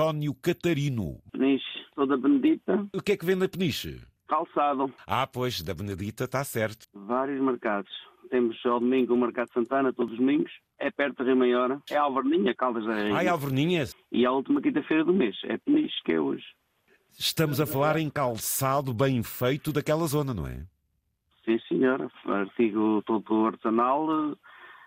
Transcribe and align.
António 0.00 0.34
Catarino. 0.34 1.20
Peniche, 1.30 1.84
sou 1.94 2.06
da 2.06 2.16
Benedita. 2.16 2.88
O 2.94 3.02
que 3.02 3.12
é 3.12 3.16
que 3.18 3.26
vende 3.26 3.44
a 3.44 3.48
Peniche? 3.50 4.00
Calçado. 4.26 4.90
Ah, 5.06 5.26
pois, 5.26 5.60
da 5.60 5.74
Benedita 5.74 6.24
está 6.24 6.42
certo. 6.42 6.86
Vários 6.94 7.38
mercados. 7.42 7.90
Temos 8.30 8.56
ao 8.64 8.80
domingo 8.80 9.12
o 9.12 9.18
Mercado 9.18 9.48
de 9.48 9.52
Santana, 9.52 9.92
todos 9.92 10.12
os 10.12 10.18
domingos. 10.18 10.50
É 10.78 10.90
perto 10.90 11.18
da 11.18 11.24
Rio 11.24 11.36
Maior. 11.36 11.78
É 11.90 11.96
Alverninha, 11.98 12.54
Caldas 12.54 12.86
da 12.86 12.94
Rainha. 12.94 13.14
Ai, 13.16 13.28
Alverninha, 13.28 13.84
E 14.10 14.24
a 14.24 14.32
última 14.32 14.62
quinta-feira 14.62 15.04
do 15.04 15.12
mês. 15.12 15.36
É 15.44 15.58
Peniche, 15.58 16.02
que 16.02 16.12
é 16.12 16.20
hoje. 16.20 16.44
estamos 17.18 17.60
a 17.60 17.66
falar 17.66 17.98
em 17.98 18.08
calçado 18.08 18.94
bem 18.94 19.22
feito 19.22 19.70
daquela 19.70 20.06
zona, 20.06 20.32
não 20.32 20.46
é? 20.46 20.64
Sim, 21.44 21.58
senhora. 21.68 22.10
Artigo 22.24 23.02
todo 23.04 23.46
artesanal, 23.46 24.06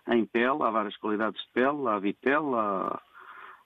eh, 0.07 0.16
em 0.16 0.25
pele. 0.25 0.64
Há 0.64 0.71
várias 0.71 0.98
qualidades 0.98 1.39
de 1.39 1.52
pele. 1.54 1.88
Há 1.88 2.00
vitela, 2.00 3.00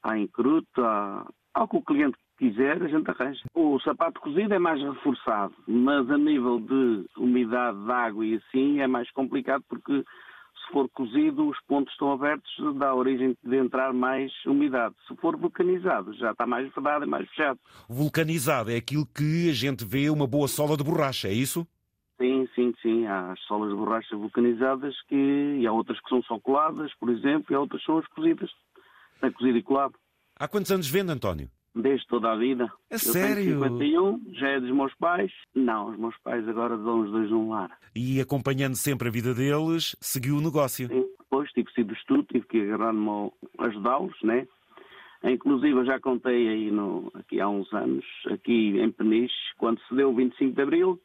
há, 0.03 0.11
há 0.11 0.17
encruto, 0.19 0.81
há... 0.83 1.25
há 1.57 1.63
o 1.63 1.67
que 1.67 1.77
o 1.77 1.81
cliente 1.81 2.17
quiser, 2.37 2.81
a 2.81 2.87
gente 2.87 3.09
arranja. 3.09 3.41
O 3.53 3.79
sapato 3.79 4.21
cozido 4.21 4.53
é 4.53 4.59
mais 4.59 4.81
reforçado, 4.81 5.53
mas 5.67 6.09
a 6.09 6.17
nível 6.17 6.59
de 6.59 7.05
umidade 7.17 7.83
de 7.83 7.91
água 7.91 8.25
e 8.25 8.35
assim 8.35 8.79
é 8.79 8.87
mais 8.87 9.09
complicado 9.11 9.63
porque 9.67 10.03
se 10.03 10.71
for 10.71 10.87
cozido 10.89 11.49
os 11.49 11.59
pontos 11.61 11.91
estão 11.93 12.11
abertos, 12.11 12.51
dá 12.75 12.93
origem 12.93 13.35
de 13.43 13.57
entrar 13.57 13.91
mais 13.91 14.31
umidade. 14.45 14.93
Se 15.07 15.15
for 15.15 15.35
vulcanizado 15.35 16.13
já 16.13 16.31
está 16.31 16.45
mais 16.45 16.71
vedado 16.73 17.05
e 17.05 17.07
mais 17.07 17.27
fechado. 17.29 17.59
Vulcanizado 17.89 18.69
é 18.69 18.75
aquilo 18.75 19.05
que 19.05 19.49
a 19.49 19.53
gente 19.53 19.83
vê 19.83 20.09
uma 20.09 20.27
boa 20.27 20.47
sola 20.47 20.77
de 20.77 20.83
borracha, 20.83 21.27
é 21.27 21.33
isso? 21.33 21.67
Sim, 22.19 22.47
sim, 22.53 22.73
sim. 22.81 23.05
Há 23.07 23.31
as 23.31 23.39
solas 23.41 23.69
de 23.69 23.75
borracha 23.75 24.15
vulcanizadas 24.15 24.95
que, 25.07 25.57
e 25.59 25.65
há 25.65 25.71
outras 25.71 25.99
que 26.01 26.09
são 26.09 26.21
só 26.23 26.39
coladas, 26.39 26.91
por 26.99 27.09
exemplo, 27.09 27.45
e 27.49 27.55
há 27.55 27.59
outras 27.59 27.81
que 27.81 27.85
são 27.85 27.97
as 27.97 28.07
cozidas. 28.07 28.51
Tem 29.21 29.31
cozido 29.31 29.57
e 29.57 29.63
colado. 29.63 29.95
Há 30.39 30.47
quantos 30.47 30.71
anos 30.71 30.87
vende, 30.89 31.11
António? 31.11 31.49
Desde 31.75 32.07
toda 32.07 32.31
a 32.31 32.35
vida. 32.35 32.71
É 32.89 32.95
Eu 32.95 32.99
sério? 32.99 33.43
tenho 33.43 33.63
51, 33.63 34.33
já 34.33 34.47
é 34.49 34.59
dos 34.59 34.71
meus 34.71 34.93
pais. 34.95 35.31
Não, 35.53 35.91
os 35.91 35.97
meus 35.97 36.17
pais 36.19 36.47
agora 36.47 36.75
dão 36.77 37.01
os 37.01 37.11
dois 37.11 37.29
num 37.29 37.49
lar. 37.49 37.69
E 37.95 38.19
acompanhando 38.19 38.75
sempre 38.75 39.07
a 39.07 39.11
vida 39.11 39.33
deles, 39.33 39.95
seguiu 39.99 40.37
o 40.37 40.41
negócio. 40.41 40.87
Sim, 40.87 41.05
depois 41.19 41.51
tive 41.51 41.71
sido 41.73 41.93
estudo, 41.93 42.23
tive 42.31 42.45
que 42.47 42.61
agarrar-me 42.61 43.07
ao 43.07 43.33
ajudá-los, 43.59 44.15
né? 44.23 44.47
Inclusive, 45.23 45.73
eu 45.73 45.85
já 45.85 45.99
contei 45.99 46.47
aí 46.47 46.71
no, 46.71 47.11
aqui 47.15 47.39
há 47.41 47.49
uns 47.49 47.71
anos, 47.73 48.05
aqui 48.31 48.79
em 48.79 48.91
Peniche, 48.91 49.33
quando 49.57 49.79
se 49.87 49.95
deu 49.95 50.11
o 50.11 50.15
25 50.15 50.55
de 50.55 50.61
Abril, 50.61 50.99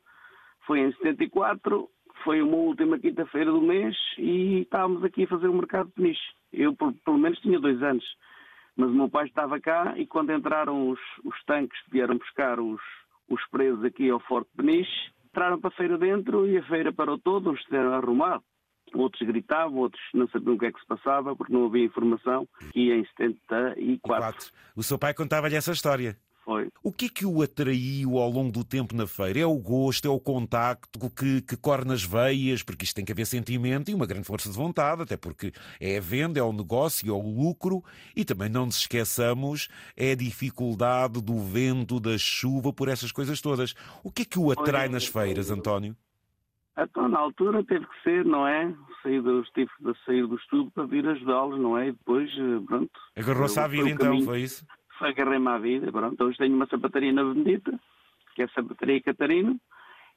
foi 0.67 0.81
em 0.81 0.93
74, 0.93 1.89
foi 2.23 2.41
uma 2.43 2.57
última 2.57 2.99
quinta-feira 2.99 3.51
do 3.51 3.61
mês 3.61 3.97
e 4.19 4.61
estávamos 4.61 5.03
aqui 5.03 5.25
a 5.25 5.29
fazer 5.29 5.49
o 5.49 5.55
mercado 5.55 5.87
de 5.89 5.93
Peniche. 5.95 6.21
Eu, 6.53 6.75
por- 6.77 6.93
pelo 7.05 7.19
menos, 7.19 7.39
tinha 7.41 7.59
dois 7.59 7.83
anos. 7.83 8.05
Mas 8.77 8.89
o 8.89 8.95
meu 8.95 9.09
pai 9.09 9.27
estava 9.27 9.61
cá 9.61 9.95
e 9.97 10.07
quando 10.07 10.33
entraram 10.33 10.89
os, 10.89 11.01
os 11.25 11.45
tanques 11.45 11.81
que 11.85 11.91
vieram 11.91 12.17
buscar 12.17 12.59
os, 12.59 12.81
os 13.29 13.41
presos 13.51 13.85
aqui 13.85 14.09
ao 14.11 14.21
Forte 14.21 14.51
Peniche, 14.57 15.13
entraram 15.27 15.61
para 15.61 15.69
a 15.69 15.77
feira 15.77 15.99
dentro 15.99 16.47
e 16.47 16.59
a 16.59 16.63
feira 16.65 16.93
parou 16.93 17.19
toda, 17.19 17.51
uns 17.51 17.59
estiveram 17.59 17.93
a 17.93 17.99
arrumar. 17.99 18.41
Outros 18.95 19.27
gritavam, 19.27 19.79
outros 19.79 20.03
não 20.13 20.29
sabiam 20.29 20.55
o 20.55 20.59
que 20.59 20.67
é 20.67 20.73
que 20.73 20.81
se 20.81 20.87
passava 20.87 21.35
porque 21.35 21.53
não 21.53 21.67
havia 21.67 21.85
informação. 21.85 22.47
E 22.75 22.91
em 22.91 23.05
74 23.17 24.01
Quatro. 24.01 24.51
O 24.77 24.83
seu 24.83 24.99
pai 24.99 25.15
contava-lhe 25.15 25.57
essa 25.57 25.73
história. 25.73 26.17
Foi. 26.45 26.69
O 26.83 26.93
que 26.93 27.07
é 27.07 27.09
que 27.09 27.27
o 27.27 27.43
atraiu 27.43 28.19
ao 28.19 28.31
longo 28.31 28.53
do 28.53 28.65
tempo 28.65 28.95
na 28.95 29.07
feira? 29.07 29.41
É 29.41 29.47
o 29.47 29.57
gosto, 29.57 30.07
é 30.07 30.11
o 30.11 30.21
contacto 30.21 30.99
que, 31.11 31.41
que 31.43 31.57
corre 31.57 31.85
nas 31.85 32.03
veias, 32.03 32.63
porque 32.63 32.85
isto 32.85 32.95
tem 32.95 33.05
que 33.05 33.13
haver 33.13 33.27
sentimento 33.27 33.91
e 33.91 33.95
uma 33.95 34.07
grande 34.07 34.27
força 34.27 34.51
de 34.51 34.57
vontade, 34.57 35.03
até 35.03 35.17
porque 35.17 35.53
é 35.81 35.99
a 35.99 36.01
venda, 36.01 36.41
é 36.41 36.43
o 36.43 36.53
negócio, 36.53 37.09
é 37.09 37.13
o 37.13 37.21
lucro 37.21 37.83
e 38.17 38.25
também 38.25 38.49
não 38.49 38.67
nos 38.67 38.79
esqueçamos, 38.79 39.69
é 39.97 40.13
a 40.13 40.17
dificuldade 40.17 41.23
do 41.23 41.39
vento, 41.39 42.01
da 42.01 42.19
chuva, 42.19 42.73
por 42.73 42.89
essas 42.89 43.13
coisas 43.13 43.41
todas. 43.41 43.75
O 44.03 44.11
que 44.11 44.23
é 44.23 44.25
que 44.25 44.39
o 44.39 44.51
atrai 44.51 44.89
nas 44.89 45.07
feiras, 45.07 45.51
António? 45.51 45.97
Então, 46.79 47.07
na 47.07 47.19
altura 47.19 47.63
teve 47.65 47.85
que 47.85 48.03
ser, 48.03 48.25
não 48.25 48.47
é? 48.47 48.75
Sair 49.03 49.21
do, 49.21 49.43
tive 49.55 49.71
de 49.81 49.93
sair 50.07 50.27
do 50.27 50.37
estudo 50.37 50.71
para 50.71 50.87
vir 50.87 51.07
ajudá-los, 51.07 51.61
não 51.61 51.77
é? 51.77 51.89
E 51.89 51.93
depois, 51.93 52.31
eh, 52.31 52.65
pronto. 52.67 52.91
Agarrou-se 53.17 53.61
à 53.61 53.67
vida 53.67 53.91
então, 53.91 54.07
caminho. 54.07 54.25
foi 54.25 54.41
isso? 54.41 54.65
Agarrei-me 55.01 55.49
à 55.49 55.59
vida, 55.59 55.91
pronto. 55.91 56.23
Hoje 56.25 56.39
tenho 56.39 56.55
uma 56.55 56.67
sapataria 56.67 57.13
na 57.13 57.25
Benedita, 57.25 57.79
que 58.35 58.43
é 58.43 58.45
a 58.45 58.49
sapataria 58.49 59.01
Catarino, 59.03 59.59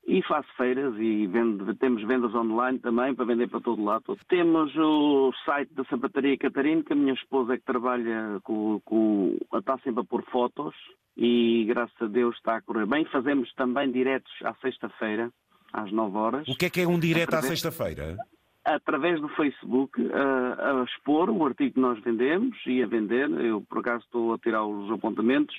e 0.08 0.22
faço 0.22 0.47
feiras 0.56 0.94
e 0.97 1.25
vendo, 1.25 1.74
temos 1.75 2.03
vendas 2.03 2.34
online 2.36 2.78
também 2.80 3.16
para 3.16 3.25
vender 3.25 3.47
para 3.47 3.62
todo 3.62 3.84
lado. 3.84 4.18
Temos 4.28 4.75
o 4.75 5.34
site 5.44 5.74
da 5.74 5.84
sapataria 5.86 6.38
Catarino, 6.38 6.84
que 6.84 6.94
a 6.94 6.96
minha 6.96 7.13
esposa 7.13 7.56
é 7.56 7.58
que 7.58 7.66
trabalha 7.66 8.40
com, 8.44 8.80
com 8.86 9.36
está 9.56 9.78
sempre 9.80 10.02
a 10.02 10.06
pôr 10.06 10.24
fotos 10.25 10.75
e 11.18 11.66
graças 11.68 12.00
a 12.00 12.07
Deus 12.07 12.36
está 12.36 12.57
a 12.57 12.62
correr 12.62 12.86
bem. 12.86 13.06
Fazemos 13.06 13.52
também 13.56 13.92
diretos 13.92 14.31
à 14.44 14.53
sexta-feira, 14.56 15.31
às 15.74 15.92
9 15.92 16.18
horas 16.18 16.47
O 16.47 16.56
que 16.56 16.66
é 16.66 16.69
que 16.69 16.81
é 16.81 16.88
um 16.88 17.00
direto 17.00 17.34
à 17.34 17.42
sexta-feira? 17.42 18.16
Através 18.65 19.21
do 19.21 19.29
Facebook 19.29 19.91
a, 20.11 20.81
a 20.81 20.83
expor 20.83 21.29
o 21.29 21.45
artigo 21.45 21.75
que 21.75 21.79
nós 21.79 21.99
vendemos 22.03 22.57
e 22.65 22.81
a 22.83 22.87
vender. 22.87 23.29
Eu, 23.31 23.61
por 23.61 23.79
acaso, 23.79 24.03
estou 24.05 24.33
a 24.33 24.37
tirar 24.39 24.65
os 24.65 24.91
apontamentos. 24.91 25.55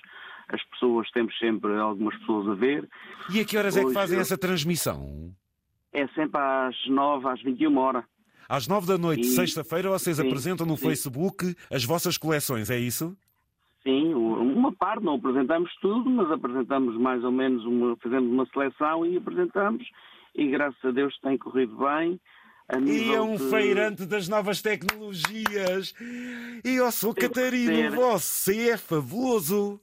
As 0.48 0.62
pessoas, 0.64 1.10
temos 1.10 1.36
sempre 1.38 1.76
algumas 1.76 2.16
pessoas 2.18 2.48
a 2.48 2.54
ver. 2.54 2.88
E 3.32 3.40
a 3.40 3.44
que 3.44 3.56
horas 3.56 3.76
é 3.76 3.80
que 3.80 3.86
Hoje 3.86 3.94
fazem 3.94 4.16
eu- 4.16 4.22
essa 4.22 4.36
transmissão? 4.38 5.32
É 5.92 6.06
sempre 6.08 6.40
às 6.40 6.76
9, 6.88 7.28
às 7.28 7.42
21 7.42 7.76
horas. 7.78 8.04
Às 8.48 8.68
nove 8.68 8.86
da 8.86 8.96
noite, 8.96 9.24
sexta-feira, 9.26 9.88
vocês 9.88 10.18
sim, 10.18 10.26
apresentam 10.26 10.64
no 10.66 10.76
sim. 10.76 10.86
Facebook 10.86 11.56
as 11.72 11.84
vossas 11.84 12.16
coleções, 12.16 12.70
é 12.70 12.78
isso? 12.78 13.16
Sim, 13.82 14.14
uma 14.14 14.72
parte, 14.72 15.04
não 15.04 15.14
apresentamos 15.14 15.72
tudo, 15.80 16.08
mas 16.10 16.30
apresentamos 16.30 16.96
mais 17.00 17.24
ou 17.24 17.32
menos, 17.32 17.64
uma, 17.64 17.96
fazemos 17.96 18.30
uma 18.30 18.46
seleção 18.46 19.04
e 19.06 19.16
apresentamos. 19.16 19.84
E 20.34 20.46
graças 20.48 20.78
a 20.84 20.90
Deus 20.92 21.16
tem 21.20 21.36
corrido 21.38 21.76
bem. 21.76 22.20
E 22.84 23.12
é 23.12 23.20
um 23.20 23.36
de- 23.36 23.48
feirante 23.48 24.04
das 24.06 24.28
novas 24.28 24.60
tecnologias. 24.60 25.94
E 26.64 26.74
eu 26.76 26.90
sou 26.90 27.14
Teve 27.14 27.28
Catarino, 27.28 27.90
você 27.94 28.70
é 28.70 28.76
fabuloso. 28.76 29.80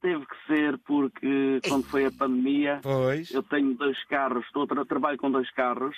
Teve 0.00 0.24
que 0.24 0.36
ser 0.46 0.78
porque 0.86 1.60
quando 1.68 1.84
foi 1.84 2.04
a 2.04 2.12
pandemia, 2.12 2.78
Pois. 2.82 3.30
eu 3.32 3.42
tenho 3.42 3.74
dois 3.74 4.00
carros, 4.04 4.44
estou 4.46 4.62
a 4.62 4.66
tra- 4.68 4.84
trabalho 4.84 5.18
com 5.18 5.30
dois 5.30 5.50
carros. 5.50 5.96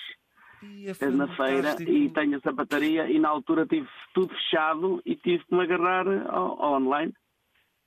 E 0.62 0.86
é 0.88 1.06
na 1.10 1.28
feira 1.36 1.76
e 1.82 2.08
tenho 2.10 2.36
a 2.38 2.40
sapataria 2.40 3.08
e 3.10 3.18
na 3.20 3.28
altura 3.28 3.66
tive 3.66 3.86
tudo 4.14 4.34
fechado 4.34 5.00
e 5.04 5.14
tive 5.14 5.44
que 5.44 5.54
me 5.54 5.62
agarrar 5.62 6.06
ao, 6.28 6.60
ao 6.62 6.72
online 6.82 7.12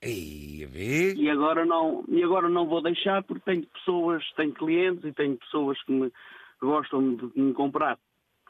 ver? 0.00 1.14
e 1.16 1.28
agora 1.28 1.66
não 1.66 2.02
e 2.08 2.22
agora 2.22 2.48
não 2.48 2.66
vou 2.66 2.82
deixar 2.82 3.22
porque 3.24 3.44
tenho 3.44 3.66
pessoas, 3.66 4.24
tenho 4.36 4.54
clientes 4.54 5.04
e 5.04 5.12
tenho 5.12 5.36
pessoas 5.36 5.82
que 5.84 5.92
me 5.92 6.08
que 6.10 6.66
gostam 6.66 7.14
de 7.16 7.30
me 7.38 7.52
comprar 7.52 7.98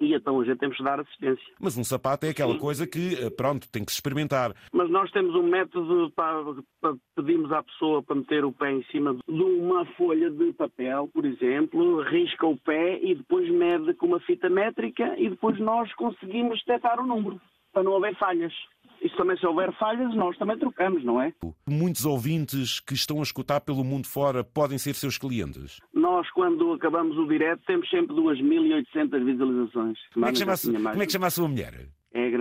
e 0.05 0.15
então 0.15 0.43
gente 0.45 0.59
temos 0.59 0.77
que 0.77 0.83
dar 0.83 1.01
assistência. 1.01 1.45
Mas 1.61 1.77
um 1.77 1.85
sapato 1.85 2.27
é 2.27 2.31
aquela 2.31 2.55
Sim. 2.55 2.59
coisa 2.59 2.87
que, 2.87 3.15
eh, 3.15 3.31
pronto, 3.31 3.69
tem 3.71 3.85
que 3.85 3.93
se 3.93 3.97
experimentar. 3.97 4.55
Mas 4.73 4.91
nós 4.91 5.11
temos 5.11 5.35
um 5.35 5.43
método 5.43 6.11
para, 6.15 6.43
para 6.81 6.95
pedimos 7.17 7.53
à 7.53 7.63
pessoa 7.63 8.03
para 8.03 8.17
meter 8.17 8.45
o 8.45 8.53
pé 8.53 8.73
em 8.73 8.83
cima 8.85 9.17
de 9.29 9.43
uma 9.43 9.85
folha 9.97 10.31
de 10.31 10.53
papel, 10.53 11.09
por 11.13 11.25
exemplo, 11.25 12.03
risca 12.03 12.47
o 12.47 12.57
pé 12.57 12.99
e 13.03 13.15
depois 13.15 13.49
mede 13.51 13.95
com 13.95 14.07
uma 14.07 14.21
fita 14.21 14.49
métrica 14.49 15.15
e 15.19 15.29
depois 15.29 15.59
nós 15.59 15.93
conseguimos 15.95 16.63
detectar 16.67 17.01
o 17.01 17.07
número, 17.07 17.41
para 17.73 17.83
não 17.83 17.97
haver 17.97 18.17
falhas. 18.17 18.53
Isso 19.03 19.17
também, 19.17 19.37
se 19.37 19.47
houver 19.47 19.73
falhas, 19.79 20.15
nós 20.15 20.39
também 20.39 20.57
trocamos, 20.57 21.05
não 21.05 21.21
é? 21.21 21.33
Muitos 21.67 22.07
ouvintes 22.07 22.79
que 22.79 22.95
estão 22.95 23.19
a 23.19 23.23
escutar 23.23 23.61
pelo 23.61 23.83
mundo 23.83 24.07
fora 24.07 24.45
podem 24.45 24.79
ser 24.79 24.95
seus 24.95 25.19
clientes. 25.19 25.81
Nós, 25.93 26.31
quando 26.31 26.73
acabamos 26.73 27.17
o 27.19 27.27
direto, 27.27 27.63
temos 27.67 27.89
sempre 27.91 28.15
2.800 28.15 29.25
visualizações. 29.25 29.99
Como 30.15 30.27
é 30.27 30.33
que 30.33 30.39
chama 30.39 30.53
a, 30.53 30.93
como 30.93 31.03
é 31.03 31.07
que 31.07 31.13
chama 31.13 31.27
a 31.27 31.31
sua 31.31 31.49
mulher? 31.49 31.89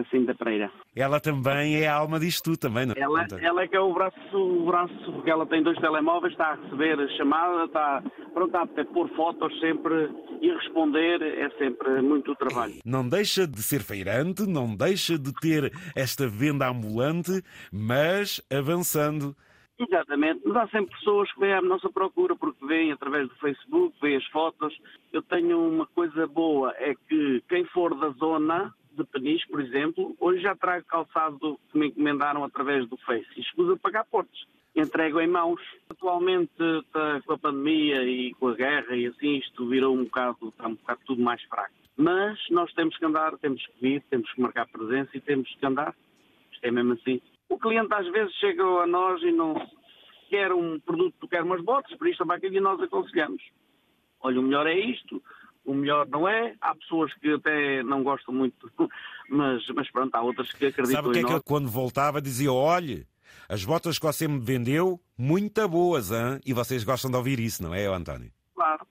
É 0.01 0.07
a 0.07 0.11
Gracinda 0.11 0.35
Pereira. 0.35 0.71
Ela 0.95 1.19
também 1.19 1.81
é 1.81 1.87
a 1.87 1.95
alma 1.95 2.19
disto 2.19 2.43
tudo, 2.43 2.57
também, 2.57 2.85
não 2.85 2.93
Ela, 2.97 3.27
ela 3.39 3.63
é 3.63 3.67
que 3.67 3.75
é 3.75 3.79
o 3.79 3.93
braço, 3.93 4.37
o 4.37 4.65
braço, 4.65 5.13
porque 5.13 5.29
ela 5.29 5.45
tem 5.45 5.63
dois 5.63 5.77
telemóveis, 5.79 6.33
está 6.33 6.51
a 6.51 6.55
receber 6.55 6.99
a 6.99 7.07
chamada, 7.17 7.65
está, 7.65 8.03
pronto, 8.33 8.57
está 8.57 8.81
a 8.81 8.85
pôr 8.85 9.09
fotos 9.15 9.57
sempre 9.59 10.09
e 10.41 10.51
responder, 10.51 11.21
é 11.21 11.49
sempre 11.57 12.01
muito 12.01 12.35
trabalho. 12.35 12.75
Não 12.85 13.07
deixa 13.07 13.47
de 13.47 13.61
ser 13.61 13.81
feirante, 13.81 14.47
não 14.47 14.75
deixa 14.75 15.17
de 15.17 15.33
ter 15.33 15.71
esta 15.95 16.27
venda 16.27 16.69
ambulante, 16.69 17.41
mas 17.71 18.41
avançando. 18.51 19.35
Exatamente, 19.79 20.41
mas 20.45 20.57
há 20.57 20.67
sempre 20.67 20.95
pessoas 20.95 21.31
que 21.33 21.39
vêm 21.39 21.53
à 21.53 21.61
nossa 21.61 21.89
procura, 21.89 22.35
porque 22.35 22.63
vêm 22.65 22.91
através 22.91 23.27
do 23.27 23.35
Facebook, 23.35 23.95
vêm 23.99 24.17
as 24.17 24.25
fotos. 24.27 24.77
Eu 25.11 25.23
tenho 25.23 25.59
uma 25.59 25.87
coisa 25.87 26.27
boa, 26.27 26.71
é 26.77 26.93
que 27.09 27.43
quem 27.49 27.65
for 27.65 27.95
da 27.95 28.09
zona 28.09 28.71
de 28.91 29.03
Peniche, 29.05 29.47
por 29.47 29.61
exemplo, 29.61 30.15
hoje 30.19 30.41
já 30.41 30.55
trago 30.55 30.85
calçado 30.85 31.59
que 31.71 31.77
me 31.77 31.87
encomendaram 31.87 32.43
através 32.43 32.87
do 32.87 32.97
Face 32.97 33.27
e 33.37 33.79
pagar 33.79 34.05
portos. 34.05 34.47
Entrego 34.75 35.19
em 35.19 35.27
mãos. 35.27 35.61
Atualmente, 35.89 36.51
tá, 36.91 37.21
com 37.25 37.33
a 37.33 37.37
pandemia 37.37 38.03
e 38.03 38.33
com 38.35 38.47
a 38.47 38.55
guerra 38.55 38.95
e 38.95 39.07
assim, 39.07 39.37
isto 39.37 39.67
virou 39.67 39.95
um 39.95 40.05
bocado, 40.05 40.49
está 40.49 40.67
um 40.67 40.75
bocado 40.75 41.01
tudo 41.05 41.21
mais 41.21 41.41
fraco. 41.43 41.73
Mas 41.97 42.39
nós 42.49 42.71
temos 42.73 42.97
que 42.97 43.05
andar, 43.05 43.37
temos 43.37 43.65
que 43.65 43.81
vir, 43.81 44.01
temos 44.09 44.31
que 44.31 44.41
marcar 44.41 44.67
presença 44.67 45.11
e 45.13 45.21
temos 45.21 45.53
que 45.53 45.65
andar. 45.65 45.95
Isto 46.51 46.65
é 46.65 46.71
mesmo 46.71 46.93
assim. 46.93 47.21
O 47.49 47.57
cliente 47.57 47.93
às 47.93 48.07
vezes 48.11 48.33
chega 48.35 48.63
a 48.63 48.87
nós 48.87 49.21
e 49.23 49.31
não 49.31 49.55
quer 50.29 50.53
um 50.53 50.79
produto, 50.79 51.27
quer 51.27 51.43
umas 51.43 51.61
botas, 51.61 51.93
por 51.97 52.07
isto 52.07 52.23
aquilo 52.31 52.55
e 52.55 52.61
nós 52.61 52.81
aconselhamos. 52.81 53.43
Olha, 54.21 54.39
o 54.39 54.43
melhor 54.43 54.65
é 54.65 54.79
isto, 54.79 55.21
o 55.65 55.73
melhor 55.73 56.07
não 56.07 56.27
é. 56.27 56.55
Há 56.61 56.75
pessoas 56.75 57.13
que 57.15 57.33
até 57.33 57.83
não 57.83 58.03
gostam 58.03 58.33
muito, 58.33 58.71
mas, 59.29 59.63
mas 59.75 59.89
pronto, 59.91 60.15
há 60.15 60.21
outras 60.21 60.51
que 60.51 60.65
acreditam 60.65 61.01
Sabe 61.03 61.09
o 61.09 61.11
que 61.11 61.19
é 61.19 61.23
que 61.23 61.33
eu, 61.33 61.43
quando 61.43 61.69
voltava, 61.69 62.21
dizia: 62.21 62.51
olhe, 62.51 63.05
as 63.47 63.63
botas 63.63 63.99
que 63.99 64.05
você 64.05 64.27
me 64.27 64.39
vendeu, 64.39 64.99
muito 65.17 65.67
boas, 65.67 66.11
hein? 66.11 66.39
e 66.45 66.53
vocês 66.53 66.83
gostam 66.83 67.11
de 67.11 67.17
ouvir 67.17 67.39
isso, 67.39 67.61
não 67.61 67.73
é, 67.73 67.85
António? 67.85 68.31
Claro. 68.55 68.85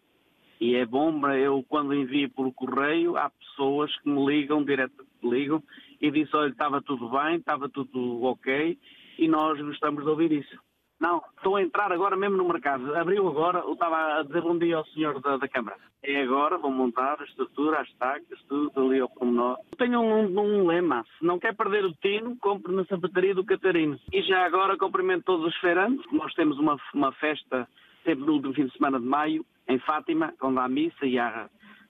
E 0.60 0.74
é 0.74 0.84
bom, 0.84 1.26
eu 1.30 1.64
quando 1.66 1.94
envio 1.94 2.28
por 2.30 2.52
correio, 2.52 3.16
há 3.16 3.30
pessoas 3.30 3.90
que 4.00 4.10
me 4.10 4.26
ligam, 4.26 4.62
direto 4.62 5.06
ligam, 5.22 5.62
e 6.00 6.10
dizem, 6.10 6.30
olha, 6.34 6.50
estava 6.50 6.82
tudo 6.82 7.08
bem, 7.08 7.36
estava 7.36 7.68
tudo 7.68 8.22
ok, 8.24 8.78
e 9.18 9.28
nós 9.28 9.60
gostamos 9.60 10.04
de 10.04 10.10
ouvir 10.10 10.32
isso. 10.32 10.58
Não, 11.00 11.22
estou 11.36 11.56
a 11.56 11.62
entrar 11.62 11.90
agora 11.90 12.16
mesmo 12.16 12.36
no 12.36 12.46
mercado. 12.46 12.94
Abriu 12.94 13.26
agora, 13.26 13.60
eu 13.60 13.72
estava 13.72 14.18
a 14.18 14.22
dizer 14.22 14.42
bom 14.42 14.58
dia 14.58 14.76
ao 14.76 14.84
senhor 14.86 15.20
da, 15.20 15.38
da 15.38 15.48
Câmara. 15.48 15.76
É 16.02 16.22
agora, 16.22 16.58
vou 16.58 16.70
montar 16.70 17.20
a 17.20 17.24
estrutura, 17.24 17.80
as 17.80 17.90
tacas, 17.94 18.38
tudo 18.48 18.72
ali 18.80 19.00
ao 19.00 19.08
pormenor. 19.08 19.58
Tenho 19.78 20.00
um, 20.00 20.38
um, 20.38 20.66
lema, 20.66 21.04
se 21.18 21.24
não 21.24 21.38
quer 21.38 21.56
perder 21.56 21.84
o 21.84 21.94
tino, 21.94 22.36
compre 22.36 22.72
na 22.72 22.84
sapataria 22.84 23.34
do 23.34 23.44
Catarino. 23.44 23.98
E 24.12 24.22
já 24.22 24.44
agora 24.44 24.76
cumprimento 24.76 25.24
todos 25.24 25.46
os 25.46 25.56
feirantes. 25.56 26.04
Nós 26.12 26.34
temos 26.34 26.58
uma, 26.58 26.76
uma 26.94 27.12
festa 27.12 27.66
sempre 28.04 28.24
no 28.24 28.34
último 28.34 28.54
fim 28.54 28.66
de 28.66 28.72
semana 28.76 28.98
de 28.98 29.06
maio, 29.06 29.44
em 29.68 29.78
Fátima, 29.78 30.34
quando 30.38 30.58
há 30.58 30.68
missa 30.68 31.06
e 31.06 31.18
há, 31.18 31.48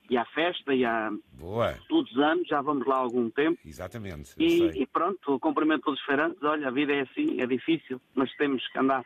e 0.08 0.16
há 0.16 0.24
festa 0.26 0.74
e 0.74 0.84
há 0.84 1.10
Boa, 1.38 1.78
todos 1.88 2.10
os 2.10 2.18
anos, 2.18 2.46
já 2.48 2.60
vamos 2.60 2.86
lá 2.86 2.96
há 2.96 2.98
algum 2.98 3.30
tempo. 3.30 3.58
exatamente. 3.64 4.34
E, 4.38 4.82
e 4.82 4.86
pronto, 4.86 5.38
cumprimento 5.38 5.82
todos 5.82 6.00
os 6.00 6.06
feirantes. 6.06 6.42
Olha, 6.42 6.68
a 6.68 6.70
vida 6.70 6.92
é 6.92 7.02
assim, 7.02 7.40
é 7.40 7.46
difícil, 7.46 8.00
mas 8.14 8.30
temos 8.36 8.66
que 8.68 8.78
andar. 8.78 8.98